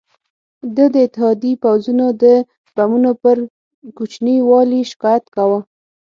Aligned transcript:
ده 0.75 0.85
د 0.93 0.95
اتحادي 1.07 1.53
پوځونو 1.63 2.07
د 2.21 2.23
بمونو 2.75 3.11
پر 3.23 3.37
کوچني 3.97 4.37
والي 4.49 4.81
شکایت 4.91 5.25
کاوه. 5.35 5.59